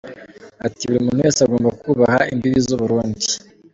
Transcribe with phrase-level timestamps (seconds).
[0.65, 3.27] Ati "Buri muntu wese agomba kubaha imbibi z’u Burundi.